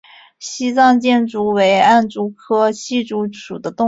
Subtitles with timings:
[0.39, 3.79] 西藏隙蛛为暗蛛科隙蛛属的动物。